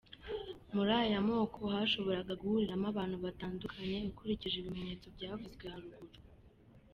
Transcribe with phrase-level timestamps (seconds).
[0.73, 6.19] Muri aya moko hashoboraga guhuriramo abantu batandukanye, ukurikije ibimenyetso byavuzwe haruguru.